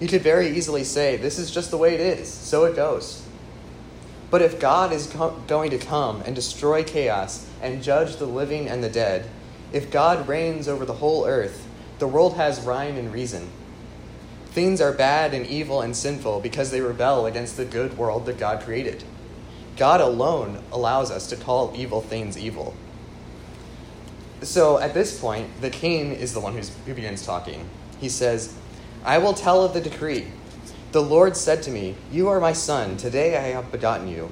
You 0.00 0.08
could 0.08 0.22
very 0.22 0.48
easily 0.48 0.82
say, 0.82 1.16
This 1.16 1.38
is 1.38 1.52
just 1.52 1.70
the 1.70 1.76
way 1.76 1.94
it 1.94 2.00
is, 2.00 2.28
so 2.28 2.64
it 2.64 2.74
goes. 2.74 3.24
But 4.32 4.42
if 4.42 4.58
God 4.58 4.92
is 4.92 5.06
co- 5.06 5.40
going 5.46 5.70
to 5.70 5.78
come 5.78 6.22
and 6.22 6.34
destroy 6.34 6.82
chaos 6.82 7.48
and 7.62 7.84
judge 7.84 8.16
the 8.16 8.26
living 8.26 8.68
and 8.68 8.82
the 8.82 8.90
dead, 8.90 9.30
if 9.72 9.92
God 9.92 10.26
reigns 10.26 10.66
over 10.66 10.84
the 10.84 10.94
whole 10.94 11.24
earth, 11.24 11.68
the 12.00 12.08
world 12.08 12.34
has 12.34 12.58
rhyme 12.62 12.96
and 12.96 13.12
reason 13.12 13.48
Things 14.50 14.80
are 14.80 14.92
bad 14.92 15.34
and 15.34 15.46
evil 15.46 15.82
and 15.82 15.96
sinful 15.96 16.40
because 16.40 16.72
they 16.72 16.80
rebel 16.80 17.26
against 17.26 17.56
the 17.56 17.64
good 17.64 17.96
world 17.96 18.26
that 18.26 18.38
God 18.38 18.64
created. 18.64 19.04
God 19.76 20.00
alone 20.00 20.62
allows 20.72 21.10
us 21.10 21.26
to 21.28 21.36
call 21.36 21.72
evil 21.76 22.00
things 22.00 22.38
evil. 22.38 22.74
So 24.42 24.78
at 24.78 24.94
this 24.94 25.18
point, 25.18 25.60
the 25.60 25.70
king 25.70 26.12
is 26.12 26.32
the 26.32 26.40
one 26.40 26.54
who 26.54 26.94
begins 26.94 27.24
talking. 27.24 27.68
He 28.00 28.08
says, 28.08 28.54
I 29.04 29.18
will 29.18 29.34
tell 29.34 29.64
of 29.64 29.74
the 29.74 29.80
decree. 29.80 30.28
The 30.92 31.02
Lord 31.02 31.36
said 31.36 31.62
to 31.64 31.70
me, 31.70 31.94
You 32.10 32.28
are 32.28 32.40
my 32.40 32.52
son, 32.52 32.96
today 32.96 33.36
I 33.36 33.48
have 33.48 33.70
begotten 33.72 34.08
you. 34.08 34.30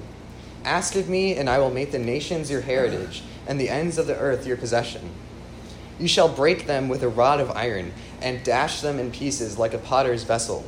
Ask 0.65 0.97
of 0.97 1.09
me, 1.09 1.37
and 1.37 1.51
I 1.51 1.59
will 1.59 1.71
make 1.71 1.93
the 1.93 1.99
nations 1.99 2.51
your 2.51 2.63
heritage, 2.63 3.23
and 3.47 3.61
the 3.61 3.69
ends 3.69 3.99
of 3.99 4.07
the 4.07 4.17
earth 4.17 4.47
your 4.47 4.57
possession. 4.57 5.11
You 5.99 6.09
shall 6.09 6.29
break 6.29 6.67
them 6.67 6.89
with 6.89 7.03
a 7.03 7.09
rod 7.09 7.41
of 7.41 7.51
iron, 7.51 7.93
and 8.23 8.43
dash 8.43 8.81
them 8.81 8.99
in 8.99 9.11
pieces 9.11 9.59
like 9.59 9.75
a 9.75 9.79
potter's 9.79 10.25
vessel. 10.25 10.65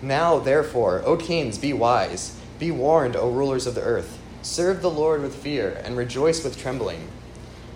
Now, 0.00 0.38
therefore, 0.38 1.02
O 1.04 1.16
kings, 1.16 1.58
be 1.58 1.72
wise. 1.72 2.37
Be 2.58 2.70
warned, 2.70 3.16
O 3.16 3.30
rulers 3.30 3.66
of 3.66 3.74
the 3.74 3.82
earth. 3.82 4.18
Serve 4.42 4.82
the 4.82 4.90
Lord 4.90 5.22
with 5.22 5.34
fear, 5.34 5.80
and 5.84 5.96
rejoice 5.96 6.42
with 6.42 6.58
trembling. 6.58 7.08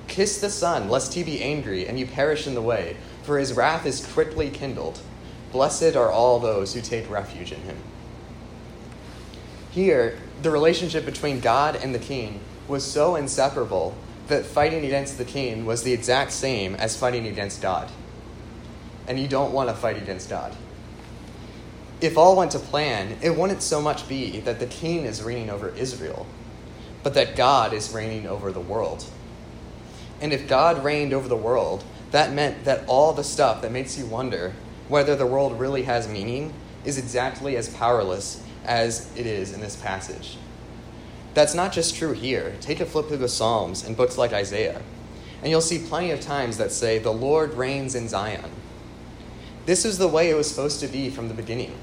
Kiss 0.09 0.41
the 0.41 0.51
Son, 0.51 0.89
lest 0.89 1.15
he 1.15 1.23
be 1.23 1.43
angry, 1.43 1.87
and 1.87 1.99
you 1.99 2.07
perish 2.07 2.47
in 2.47 2.55
the 2.55 2.63
way, 2.63 2.97
for 3.23 3.39
his 3.39 3.53
wrath 3.53 3.87
is 3.87 4.07
quickly 4.07 4.51
kindled. 4.51 5.01
Blessed 5.53 5.97
are 5.97 6.11
all 6.11 6.39
those 6.39 6.75
who 6.75 6.81
take 6.81 7.11
refuge 7.11 7.53
in 7.53 7.61
him. 7.63 7.77
Here, 9.71 10.19
the 10.43 10.51
relationship 10.51 11.05
between 11.05 11.41
God 11.41 11.77
and 11.77 11.95
the 11.95 11.99
king 11.99 12.41
was 12.69 12.85
so 12.85 13.17
inseparable 13.17 13.95
that 14.29 14.45
fighting 14.45 14.85
against 14.85 15.19
the 15.19 15.25
king 15.25 15.65
was 15.65 15.83
the 15.83 15.93
exact 15.93 16.33
same 16.33 16.75
as 16.75 16.97
fighting 16.97 17.27
against 17.27 17.63
God. 17.63 17.91
And 19.07 19.19
you 19.19 19.29
don't 19.29 19.53
want 19.53 19.69
to 19.69 19.75
fight 19.75 19.97
against 19.97 20.29
God. 20.31 20.55
If 22.03 22.19
all 22.19 22.35
went 22.35 22.51
to 22.51 22.59
plan, 22.59 23.17
it 23.23 23.37
wouldn't 23.37 23.63
so 23.63 23.81
much 23.81 24.09
be 24.09 24.41
that 24.41 24.59
the 24.59 24.67
king 24.67 25.05
is 25.05 25.23
reigning 25.23 25.51
over 25.51 25.69
Israel, 25.69 26.27
but 27.05 27.15
that 27.15 27.37
God 27.37 27.73
is 27.73 27.95
reigning 27.95 28.27
over 28.27 28.51
the 28.51 28.61
world. 28.61 29.05
And 30.21 30.33
if 30.33 30.49
God 30.49 30.83
reigned 30.83 31.13
over 31.13 31.29
the 31.29 31.37
world, 31.37 31.85
that 32.11 32.33
meant 32.33 32.65
that 32.65 32.85
all 32.89 33.13
the 33.13 33.23
stuff 33.23 33.63
that 33.63 33.71
makes 33.71 33.97
you 33.97 34.05
wonder 34.05 34.53
whether 34.89 35.15
the 35.15 35.27
world 35.29 35.61
really 35.61 35.85
has 35.85 36.09
meaning 36.09 36.53
is 36.85 36.99
exactly 36.99 37.57
as 37.57 37.69
powerless 37.69 38.43
as 38.65 39.09
it 39.17 39.25
is 39.25 39.53
in 39.53 39.61
this 39.61 39.77
passage. 39.77 40.39
That's 41.35 41.55
not 41.55 41.73
just 41.73 41.95
true 41.95 42.15
here. 42.15 42.57
Take 42.61 42.81
a 42.81 42.85
flip 42.85 43.07
through 43.07 43.19
the 43.19 43.29
Psalms 43.29 43.87
and 43.87 43.97
books 43.97 44.19
like 44.19 44.33
Isaiah, 44.33 44.83
and 45.41 45.53
you'll 45.53 45.61
see 45.61 45.79
plenty 45.79 46.11
of 46.11 46.21
times 46.21 46.59
that 46.59 46.73
say, 46.73 46.99
The 46.99 47.13
Lord 47.13 47.55
reigns 47.55 47.95
in 47.95 48.09
Zion. 48.09 48.51
This 49.67 49.85
is 49.85 49.99
the 49.99 50.09
way 50.09 50.31
it 50.31 50.35
was 50.35 50.51
supposed 50.51 50.81
to 50.81 50.89
be 50.89 51.09
from 51.09 51.29
the 51.29 51.35
beginning. 51.35 51.79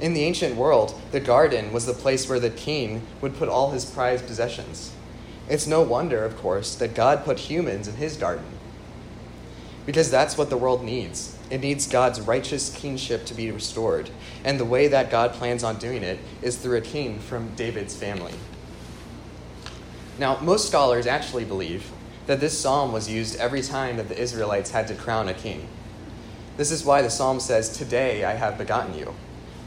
In 0.00 0.14
the 0.14 0.24
ancient 0.24 0.56
world, 0.56 1.00
the 1.12 1.20
garden 1.20 1.72
was 1.72 1.86
the 1.86 1.92
place 1.92 2.28
where 2.28 2.40
the 2.40 2.50
king 2.50 3.06
would 3.20 3.36
put 3.36 3.48
all 3.48 3.70
his 3.70 3.84
prized 3.84 4.26
possessions. 4.26 4.92
It's 5.48 5.66
no 5.66 5.82
wonder, 5.82 6.24
of 6.24 6.36
course, 6.36 6.74
that 6.76 6.94
God 6.94 7.24
put 7.24 7.38
humans 7.38 7.86
in 7.86 7.96
his 7.96 8.16
garden. 8.16 8.46
Because 9.86 10.10
that's 10.10 10.38
what 10.38 10.50
the 10.50 10.56
world 10.56 10.82
needs. 10.82 11.36
It 11.50 11.60
needs 11.60 11.86
God's 11.86 12.20
righteous 12.20 12.74
kingship 12.74 13.26
to 13.26 13.34
be 13.34 13.50
restored. 13.50 14.10
And 14.42 14.58
the 14.58 14.64
way 14.64 14.88
that 14.88 15.10
God 15.10 15.34
plans 15.34 15.62
on 15.62 15.78
doing 15.78 16.02
it 16.02 16.18
is 16.40 16.56
through 16.56 16.78
a 16.78 16.80
king 16.80 17.18
from 17.18 17.54
David's 17.54 17.94
family. 17.94 18.32
Now, 20.18 20.38
most 20.40 20.68
scholars 20.68 21.06
actually 21.06 21.44
believe 21.44 21.90
that 22.26 22.40
this 22.40 22.58
psalm 22.58 22.92
was 22.92 23.10
used 23.10 23.36
every 23.36 23.60
time 23.60 23.98
that 23.98 24.08
the 24.08 24.18
Israelites 24.18 24.70
had 24.70 24.88
to 24.88 24.94
crown 24.94 25.28
a 25.28 25.34
king. 25.34 25.68
This 26.56 26.70
is 26.70 26.84
why 26.84 27.02
the 27.02 27.10
psalm 27.10 27.40
says, 27.40 27.68
Today 27.68 28.24
I 28.24 28.34
have 28.34 28.56
begotten 28.56 28.96
you. 28.96 29.14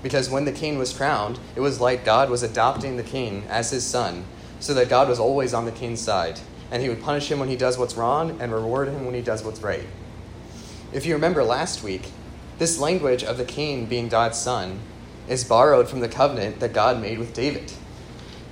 Because 0.04 0.30
when 0.30 0.46
the 0.46 0.52
king 0.52 0.78
was 0.78 0.94
crowned, 0.94 1.40
it 1.56 1.62
was 1.62 1.82
like 1.82 2.06
God 2.06 2.30
was 2.30 2.44
adopting 2.44 2.98
the 2.98 3.04
king 3.04 3.44
as 3.50 3.72
his 3.72 3.86
son, 3.86 4.26
so 4.60 4.74
that 4.74 4.90
God 4.90 5.10
was 5.10 5.20
always 5.20 5.54
on 5.54 5.66
the 5.66 5.72
king's 5.72 6.02
side, 6.02 6.40
and 6.72 6.82
he 6.82 6.90
would 6.90 7.02
punish 7.02 7.32
him 7.32 7.40
when 7.40 7.50
he 7.50 7.56
does 7.56 7.78
what's 7.78 7.96
wrong 7.96 8.40
and 8.40 8.52
reward 8.52 8.88
him 8.88 9.06
when 9.06 9.16
he 9.16 9.22
does 9.22 9.44
what's 9.44 9.62
right. 9.62 9.88
If 10.94 11.06
you 11.06 11.16
remember 11.16 11.44
last 11.44 11.84
week, 11.84 12.12
this 12.60 12.80
language 12.80 13.24
of 13.24 13.38
the 13.38 13.46
king 13.46 13.86
being 13.86 14.08
God's 14.08 14.38
son 14.38 14.80
is 15.28 15.44
borrowed 15.44 15.90
from 15.90 16.00
the 16.00 16.08
covenant 16.08 16.60
that 16.60 16.74
God 16.74 17.02
made 17.02 17.20
with 17.20 17.34
David. 17.34 17.72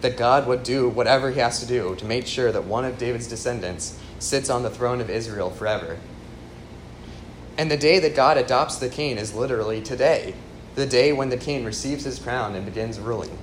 That 0.01 0.17
God 0.17 0.45
would 0.47 0.63
do 0.63 0.89
whatever 0.89 1.31
he 1.31 1.39
has 1.39 1.59
to 1.61 1.65
do 1.65 1.95
to 1.95 2.05
make 2.05 2.27
sure 2.27 2.51
that 2.51 2.65
one 2.65 2.85
of 2.85 2.97
David's 2.97 3.27
descendants 3.27 3.97
sits 4.19 4.49
on 4.49 4.63
the 4.63 4.69
throne 4.69 5.01
of 5.01 5.09
Israel 5.09 5.49
forever. 5.49 5.97
And 7.57 7.71
the 7.71 7.77
day 7.77 7.99
that 7.99 8.15
God 8.15 8.37
adopts 8.37 8.77
the 8.77 8.89
king 8.89 9.17
is 9.17 9.33
literally 9.33 9.81
today, 9.81 10.35
the 10.75 10.85
day 10.85 11.13
when 11.13 11.29
the 11.29 11.37
king 11.37 11.65
receives 11.65 12.03
his 12.03 12.19
crown 12.19 12.53
and 12.55 12.65
begins 12.65 12.99
ruling. 12.99 13.37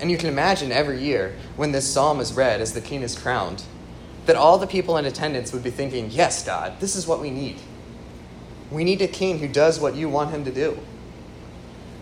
And 0.00 0.10
you 0.10 0.16
can 0.16 0.28
imagine 0.28 0.72
every 0.72 1.02
year 1.02 1.36
when 1.56 1.72
this 1.72 1.88
psalm 1.88 2.20
is 2.20 2.32
read 2.32 2.60
as 2.60 2.72
the 2.72 2.80
king 2.80 3.02
is 3.02 3.18
crowned, 3.18 3.62
that 4.26 4.36
all 4.36 4.58
the 4.58 4.66
people 4.66 4.96
in 4.96 5.04
attendance 5.04 5.52
would 5.52 5.62
be 5.62 5.70
thinking, 5.70 6.10
Yes, 6.10 6.44
God, 6.44 6.80
this 6.80 6.96
is 6.96 7.06
what 7.06 7.20
we 7.20 7.30
need. 7.30 7.60
We 8.70 8.84
need 8.84 9.02
a 9.02 9.08
king 9.08 9.38
who 9.38 9.48
does 9.48 9.78
what 9.78 9.94
you 9.94 10.08
want 10.08 10.30
him 10.30 10.44
to 10.44 10.52
do. 10.52 10.78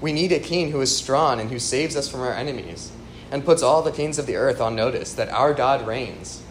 We 0.00 0.12
need 0.12 0.32
a 0.32 0.38
king 0.38 0.70
who 0.70 0.80
is 0.80 0.96
strong 0.96 1.40
and 1.40 1.50
who 1.50 1.58
saves 1.58 1.96
us 1.96 2.08
from 2.08 2.20
our 2.20 2.32
enemies 2.32 2.92
and 3.30 3.44
puts 3.44 3.62
all 3.62 3.82
the 3.82 3.92
kings 3.92 4.18
of 4.18 4.26
the 4.26 4.36
earth 4.36 4.60
on 4.60 4.74
notice 4.74 5.12
that 5.14 5.28
our 5.28 5.52
God 5.52 5.86
reigns. 5.86 6.42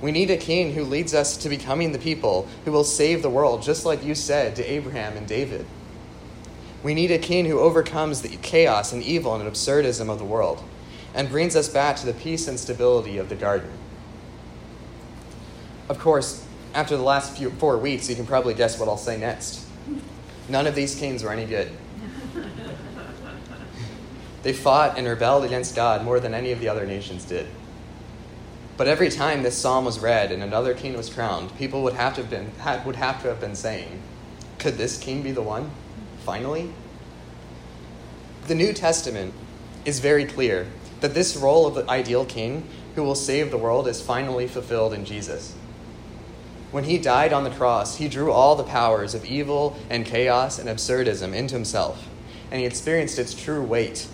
We 0.00 0.12
need 0.12 0.30
a 0.30 0.36
king 0.36 0.74
who 0.74 0.84
leads 0.84 1.12
us 1.12 1.36
to 1.38 1.48
becoming 1.48 1.92
the 1.92 1.98
people 1.98 2.48
who 2.64 2.72
will 2.72 2.84
save 2.84 3.22
the 3.22 3.30
world, 3.30 3.62
just 3.62 3.84
like 3.84 4.04
you 4.04 4.14
said 4.14 4.54
to 4.56 4.64
Abraham 4.70 5.16
and 5.16 5.26
David. 5.26 5.66
We 6.82 6.94
need 6.94 7.10
a 7.10 7.18
king 7.18 7.46
who 7.46 7.58
overcomes 7.58 8.22
the 8.22 8.36
chaos 8.36 8.92
and 8.92 9.02
evil 9.02 9.34
and 9.34 9.48
absurdism 9.48 10.08
of 10.08 10.18
the 10.18 10.24
world 10.24 10.62
and 11.14 11.28
brings 11.28 11.56
us 11.56 11.68
back 11.68 11.96
to 11.96 12.06
the 12.06 12.12
peace 12.12 12.46
and 12.46 12.58
stability 12.58 13.18
of 13.18 13.28
the 13.28 13.34
garden. 13.34 13.70
Of 15.88 15.98
course, 15.98 16.44
after 16.74 16.96
the 16.96 17.02
last 17.02 17.36
few, 17.36 17.50
four 17.50 17.78
weeks, 17.78 18.08
you 18.08 18.14
can 18.14 18.26
probably 18.26 18.54
guess 18.54 18.78
what 18.78 18.88
I'll 18.88 18.96
say 18.96 19.18
next. 19.18 19.64
None 20.48 20.66
of 20.66 20.74
these 20.74 20.94
kings 20.94 21.22
were 21.22 21.32
any 21.32 21.46
good. 21.46 21.70
They 24.44 24.52
fought 24.52 24.96
and 24.96 25.06
rebelled 25.06 25.44
against 25.44 25.74
God 25.74 26.04
more 26.04 26.20
than 26.20 26.32
any 26.32 26.52
of 26.52 26.60
the 26.60 26.68
other 26.68 26.86
nations 26.86 27.24
did. 27.24 27.48
But 28.76 28.86
every 28.86 29.10
time 29.10 29.42
this 29.42 29.58
psalm 29.58 29.84
was 29.84 29.98
read 29.98 30.30
and 30.30 30.42
another 30.42 30.74
king 30.74 30.96
was 30.96 31.10
crowned, 31.10 31.54
people 31.58 31.82
would 31.82 31.94
have 31.94 32.14
to 32.14 32.20
have 32.22 32.30
been, 32.30 32.52
would 32.86 32.96
have 32.96 33.20
to 33.22 33.28
have 33.28 33.40
been 33.40 33.56
saying, 33.56 34.00
Could 34.58 34.78
this 34.78 34.96
king 34.96 35.22
be 35.22 35.32
the 35.32 35.42
one? 35.42 35.72
Finally? 36.24 36.70
The 38.46 38.54
New 38.54 38.72
Testament 38.72 39.34
is 39.84 40.00
very 40.00 40.24
clear 40.24 40.68
that 41.00 41.14
this 41.14 41.36
role 41.36 41.66
of 41.66 41.74
the 41.74 41.88
ideal 41.90 42.24
king 42.24 42.66
who 42.94 43.02
will 43.02 43.14
save 43.14 43.50
the 43.50 43.58
world 43.58 43.86
is 43.86 44.00
finally 44.00 44.46
fulfilled 44.48 44.92
in 44.92 45.04
Jesus. 45.04 45.54
When 46.70 46.84
he 46.84 46.98
died 46.98 47.32
on 47.32 47.44
the 47.44 47.50
cross, 47.50 47.96
he 47.96 48.08
drew 48.08 48.30
all 48.30 48.54
the 48.54 48.64
powers 48.64 49.14
of 49.14 49.24
evil 49.24 49.78
and 49.88 50.04
chaos 50.04 50.58
and 50.58 50.68
absurdism 50.68 51.32
into 51.34 51.54
himself, 51.54 52.06
and 52.50 52.60
he 52.60 52.66
experienced 52.66 53.18
its 53.18 53.34
true 53.34 53.62
weight. 53.62 54.06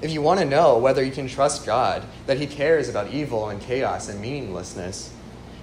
If 0.00 0.12
you 0.12 0.22
want 0.22 0.38
to 0.38 0.46
know 0.46 0.78
whether 0.78 1.02
you 1.02 1.10
can 1.10 1.26
trust 1.26 1.66
God, 1.66 2.04
that 2.26 2.38
he 2.38 2.46
cares 2.46 2.88
about 2.88 3.12
evil 3.12 3.48
and 3.48 3.60
chaos 3.60 4.08
and 4.08 4.20
meaninglessness, 4.20 5.12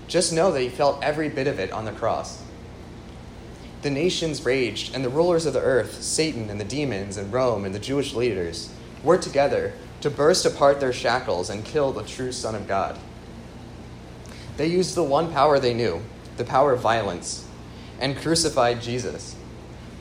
just 0.07 0.33
know 0.33 0.51
that 0.51 0.61
he 0.61 0.69
felt 0.69 1.01
every 1.01 1.29
bit 1.29 1.47
of 1.47 1.59
it 1.59 1.71
on 1.71 1.85
the 1.85 1.91
cross. 1.93 2.41
The 3.85 3.91
nations 3.91 4.43
raged, 4.43 4.95
and 4.95 5.05
the 5.05 5.09
rulers 5.09 5.45
of 5.45 5.53
the 5.53 5.61
earth, 5.61 6.01
Satan 6.01 6.49
and 6.49 6.59
the 6.59 6.65
demons 6.65 7.17
and 7.17 7.31
Rome 7.31 7.65
and 7.65 7.75
the 7.75 7.77
Jewish 7.77 8.15
leaders, 8.15 8.71
were 9.03 9.19
together 9.19 9.73
to 10.01 10.09
burst 10.09 10.43
apart 10.43 10.79
their 10.79 10.91
shackles 10.91 11.51
and 11.51 11.63
kill 11.63 11.91
the 11.91 12.01
true 12.01 12.31
Son 12.31 12.55
of 12.55 12.67
God. 12.67 12.97
They 14.57 14.65
used 14.65 14.95
the 14.95 15.03
one 15.03 15.31
power 15.31 15.59
they 15.59 15.75
knew, 15.75 16.01
the 16.37 16.43
power 16.43 16.73
of 16.73 16.79
violence, 16.79 17.47
and 17.99 18.17
crucified 18.17 18.81
Jesus. 18.81 19.35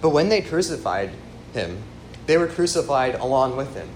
But 0.01 0.15
when 0.15 0.31
they 0.31 0.41
crucified 0.41 1.11
him, 1.53 1.83
they 2.25 2.39
were 2.39 2.47
crucified 2.47 3.17
along 3.17 3.55
with 3.55 3.77
him. 3.77 3.91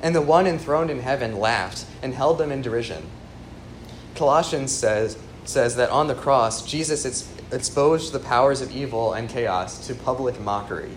And 0.00 0.14
the 0.14 0.22
one 0.22 0.46
enthroned 0.46 0.90
in 0.90 1.00
heaven 1.00 1.38
laughed 1.38 1.84
and 2.00 2.14
held 2.14 2.38
them 2.38 2.50
in 2.50 2.62
derision. 2.62 3.06
Colossians 4.14 4.72
says, 4.72 5.18
says 5.48 5.76
that 5.76 5.90
on 5.90 6.06
the 6.06 6.14
cross, 6.14 6.66
Jesus 6.66 7.30
exposed 7.52 8.12
the 8.12 8.18
powers 8.18 8.60
of 8.60 8.74
evil 8.74 9.12
and 9.12 9.28
chaos 9.28 9.86
to 9.86 9.94
public 9.94 10.40
mockery. 10.40 10.96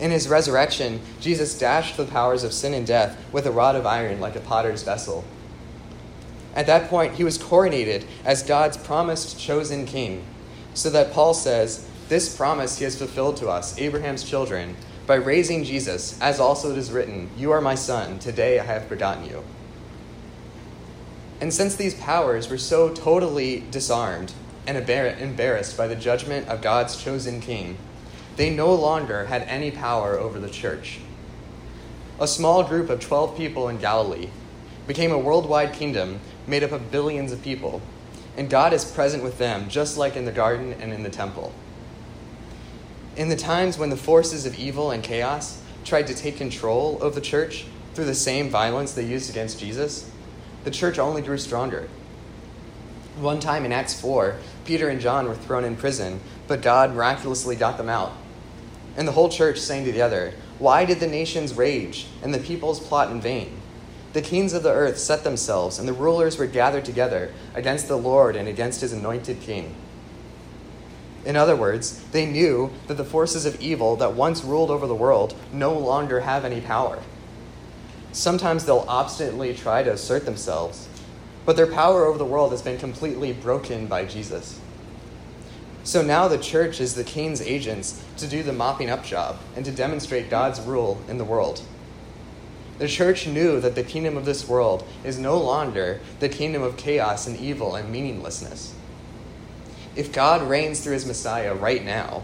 In 0.00 0.10
his 0.10 0.28
resurrection, 0.28 1.00
Jesus 1.20 1.58
dashed 1.58 1.96
the 1.96 2.04
powers 2.04 2.44
of 2.44 2.52
sin 2.52 2.72
and 2.72 2.86
death 2.86 3.18
with 3.32 3.46
a 3.46 3.50
rod 3.50 3.74
of 3.74 3.86
iron 3.86 4.20
like 4.20 4.36
a 4.36 4.40
potter's 4.40 4.82
vessel. 4.82 5.24
At 6.54 6.66
that 6.66 6.88
point, 6.88 7.14
he 7.14 7.24
was 7.24 7.38
coronated 7.38 8.04
as 8.24 8.42
God's 8.42 8.76
promised 8.76 9.38
chosen 9.38 9.86
king, 9.86 10.24
so 10.74 10.90
that 10.90 11.12
Paul 11.12 11.34
says, 11.34 11.88
This 12.08 12.34
promise 12.34 12.78
he 12.78 12.84
has 12.84 12.96
fulfilled 12.96 13.36
to 13.38 13.48
us, 13.48 13.78
Abraham's 13.78 14.24
children, 14.24 14.76
by 15.06 15.16
raising 15.16 15.64
Jesus, 15.64 16.18
as 16.20 16.38
also 16.38 16.70
it 16.70 16.78
is 16.78 16.92
written, 16.92 17.30
You 17.36 17.50
are 17.50 17.60
my 17.60 17.74
son, 17.74 18.18
today 18.18 18.58
I 18.58 18.64
have 18.64 18.88
begotten 18.88 19.24
you. 19.24 19.42
And 21.40 21.54
since 21.54 21.76
these 21.76 21.94
powers 21.94 22.48
were 22.48 22.58
so 22.58 22.92
totally 22.92 23.60
disarmed 23.70 24.32
and 24.66 24.76
embarrassed 24.76 25.76
by 25.76 25.86
the 25.86 25.96
judgment 25.96 26.48
of 26.48 26.60
God's 26.60 27.02
chosen 27.02 27.40
king, 27.40 27.78
they 28.36 28.50
no 28.50 28.74
longer 28.74 29.26
had 29.26 29.42
any 29.42 29.70
power 29.70 30.18
over 30.18 30.38
the 30.38 30.50
church. 30.50 31.00
A 32.20 32.26
small 32.26 32.64
group 32.64 32.90
of 32.90 33.00
12 33.00 33.36
people 33.36 33.68
in 33.68 33.78
Galilee 33.78 34.30
became 34.86 35.12
a 35.12 35.18
worldwide 35.18 35.72
kingdom 35.72 36.20
made 36.46 36.64
up 36.64 36.72
of 36.72 36.90
billions 36.90 37.30
of 37.30 37.42
people, 37.42 37.80
and 38.36 38.50
God 38.50 38.72
is 38.72 38.84
present 38.84 39.22
with 39.22 39.38
them, 39.38 39.68
just 39.68 39.96
like 39.96 40.16
in 40.16 40.24
the 40.24 40.32
garden 40.32 40.74
and 40.80 40.92
in 40.92 41.02
the 41.02 41.10
temple. 41.10 41.52
In 43.16 43.28
the 43.28 43.36
times 43.36 43.78
when 43.78 43.90
the 43.90 43.96
forces 43.96 44.46
of 44.46 44.58
evil 44.58 44.90
and 44.90 45.02
chaos 45.02 45.60
tried 45.84 46.06
to 46.08 46.14
take 46.14 46.36
control 46.36 47.00
of 47.02 47.14
the 47.14 47.20
church 47.20 47.66
through 47.94 48.04
the 48.04 48.14
same 48.14 48.48
violence 48.48 48.92
they 48.92 49.04
used 49.04 49.30
against 49.30 49.58
Jesus, 49.58 50.10
the 50.68 50.74
church 50.74 50.98
only 50.98 51.22
grew 51.22 51.38
stronger. 51.38 51.88
One 53.18 53.40
time 53.40 53.64
in 53.64 53.72
Acts 53.72 53.98
4, 53.98 54.36
Peter 54.66 54.90
and 54.90 55.00
John 55.00 55.26
were 55.26 55.34
thrown 55.34 55.64
in 55.64 55.76
prison, 55.76 56.20
but 56.46 56.60
God 56.60 56.94
miraculously 56.94 57.56
got 57.56 57.78
them 57.78 57.88
out. 57.88 58.12
And 58.94 59.08
the 59.08 59.12
whole 59.12 59.30
church 59.30 59.58
sang 59.58 59.86
together, 59.86 60.34
Why 60.58 60.84
did 60.84 61.00
the 61.00 61.06
nations 61.06 61.54
rage 61.54 62.06
and 62.22 62.34
the 62.34 62.38
peoples 62.38 62.80
plot 62.80 63.10
in 63.10 63.18
vain? 63.18 63.58
The 64.12 64.20
kings 64.20 64.52
of 64.52 64.62
the 64.62 64.70
earth 64.70 64.98
set 64.98 65.24
themselves, 65.24 65.78
and 65.78 65.88
the 65.88 65.94
rulers 65.94 66.36
were 66.36 66.46
gathered 66.46 66.84
together 66.84 67.32
against 67.54 67.88
the 67.88 67.96
Lord 67.96 68.36
and 68.36 68.46
against 68.46 68.82
his 68.82 68.92
anointed 68.92 69.40
king. 69.40 69.74
In 71.24 71.34
other 71.34 71.56
words, 71.56 72.04
they 72.12 72.26
knew 72.26 72.72
that 72.88 72.98
the 72.98 73.04
forces 73.04 73.46
of 73.46 73.58
evil 73.58 73.96
that 73.96 74.12
once 74.12 74.44
ruled 74.44 74.70
over 74.70 74.86
the 74.86 74.94
world 74.94 75.34
no 75.50 75.72
longer 75.72 76.20
have 76.20 76.44
any 76.44 76.60
power. 76.60 77.02
Sometimes 78.12 78.64
they'll 78.64 78.86
obstinately 78.88 79.54
try 79.54 79.82
to 79.82 79.92
assert 79.92 80.24
themselves, 80.24 80.88
but 81.44 81.56
their 81.56 81.66
power 81.66 82.04
over 82.04 82.18
the 82.18 82.24
world 82.24 82.52
has 82.52 82.62
been 82.62 82.78
completely 82.78 83.32
broken 83.32 83.86
by 83.86 84.04
Jesus. 84.04 84.60
So 85.84 86.02
now 86.02 86.28
the 86.28 86.38
church 86.38 86.80
is 86.80 86.94
the 86.94 87.04
king's 87.04 87.40
agents 87.40 88.02
to 88.18 88.26
do 88.26 88.42
the 88.42 88.52
mopping 88.52 88.90
up 88.90 89.04
job 89.04 89.38
and 89.56 89.64
to 89.64 89.70
demonstrate 89.70 90.28
God's 90.28 90.60
rule 90.60 91.00
in 91.08 91.18
the 91.18 91.24
world. 91.24 91.62
The 92.78 92.88
church 92.88 93.26
knew 93.26 93.60
that 93.60 93.74
the 93.74 93.82
kingdom 93.82 94.16
of 94.16 94.24
this 94.24 94.46
world 94.46 94.86
is 95.02 95.18
no 95.18 95.38
longer 95.38 96.00
the 96.20 96.28
kingdom 96.28 96.62
of 96.62 96.76
chaos 96.76 97.26
and 97.26 97.38
evil 97.38 97.74
and 97.74 97.90
meaninglessness. 97.90 98.74
If 99.96 100.12
God 100.12 100.42
reigns 100.48 100.80
through 100.80 100.92
his 100.92 101.06
Messiah 101.06 101.54
right 101.54 101.84
now, 101.84 102.22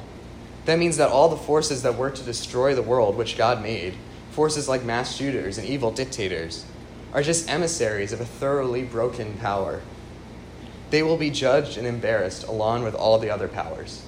that 0.64 0.78
means 0.78 0.96
that 0.98 1.10
all 1.10 1.28
the 1.28 1.36
forces 1.36 1.82
that 1.82 1.96
work 1.96 2.14
to 2.16 2.22
destroy 2.22 2.74
the 2.74 2.82
world 2.82 3.16
which 3.16 3.36
God 3.36 3.62
made 3.62 3.94
forces 4.34 4.68
like 4.68 4.82
mass 4.82 5.14
shooters 5.14 5.58
and 5.58 5.66
evil 5.68 5.92
dictators, 5.92 6.64
are 7.12 7.22
just 7.22 7.48
emissaries 7.48 8.12
of 8.12 8.20
a 8.20 8.24
thoroughly 8.24 8.82
broken 8.82 9.34
power. 9.38 9.80
They 10.90 11.04
will 11.04 11.16
be 11.16 11.30
judged 11.30 11.78
and 11.78 11.86
embarrassed 11.86 12.44
along 12.44 12.82
with 12.82 12.96
all 12.96 13.18
the 13.18 13.30
other 13.30 13.46
powers. 13.46 14.04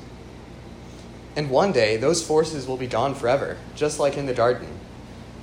And 1.37 1.49
one 1.49 1.71
day, 1.71 1.97
those 1.97 2.27
forces 2.27 2.67
will 2.67 2.77
be 2.77 2.89
gone 2.89 3.15
forever, 3.15 3.57
just 3.77 4.01
like 4.01 4.17
in 4.17 4.27
the 4.27 4.35
garden. 4.35 4.69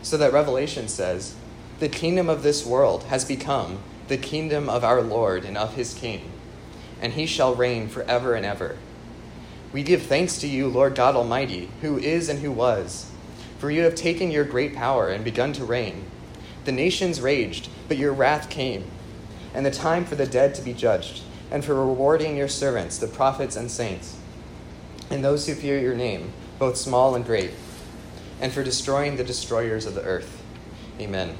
So 0.01 0.17
that 0.17 0.33
Revelation 0.33 0.89
says, 0.89 1.35
The 1.79 1.87
kingdom 1.87 2.27
of 2.27 2.43
this 2.43 2.65
world 2.65 3.03
has 3.03 3.23
become 3.23 3.79
the 4.09 4.17
kingdom 4.17 4.67
of 4.67 4.83
our 4.83 5.01
Lord 5.01 5.45
and 5.45 5.57
of 5.57 5.75
his 5.75 5.93
King, 5.93 6.29
and 7.01 7.13
he 7.13 7.25
shall 7.25 7.55
reign 7.55 7.87
forever 7.87 8.33
and 8.33 8.45
ever. 8.45 8.75
We 9.71 9.81
give 9.81 10.03
thanks 10.03 10.39
to 10.39 10.47
you, 10.47 10.67
Lord 10.67 10.95
God 10.95 11.15
Almighty, 11.15 11.69
who 11.81 11.97
is 11.97 12.27
and 12.27 12.39
who 12.39 12.51
was 12.51 13.09
for 13.63 13.72
you 13.72 13.84
have 13.84 13.96
taken 13.96 14.29
your 14.29 14.43
great 14.43 14.75
power 14.75 15.08
and 15.08 15.24
begun 15.24 15.53
to 15.53 15.63
reign. 15.63 16.03
The 16.65 16.74
nations 16.74 17.22
raged, 17.22 17.70
but 17.88 17.96
your 17.96 18.12
wrath 18.12 18.50
came, 18.50 18.84
and 19.53 19.65
the 19.65 19.72
time 19.72 20.03
for 20.03 20.15
the 20.15 20.25
dead 20.25 20.53
to 20.55 20.62
be 20.62 20.74
judged, 20.74 21.22
and 21.50 21.63
for 21.63 21.74
rewarding 21.74 22.36
your 22.36 22.50
servants, 22.50 22.98
the 22.98 23.08
prophets 23.08 23.55
and 23.55 23.72
saints, 23.72 24.17
and 25.10 25.24
those 25.24 25.48
who 25.48 25.55
fear 25.55 25.79
your 25.79 25.96
name, 25.96 26.34
both 26.60 26.75
small 26.75 27.15
and 27.15 27.24
great, 27.24 27.51
and 28.41 28.51
for 28.51 28.65
destroying 28.65 29.15
the 29.15 29.24
destroyers 29.24 29.86
of 29.86 29.96
the 29.96 30.03
earth. 30.03 30.43
Amen. 31.00 31.38